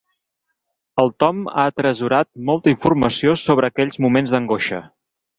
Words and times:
El 1.01 1.09
Tom 1.23 1.41
ha 1.49 1.65
atresorat 1.71 2.27
molta 2.47 2.73
informació 2.73 3.35
sobre 3.41 3.69
aquells 3.73 3.99
moments 4.07 4.33
d'angoixa. 4.37 4.81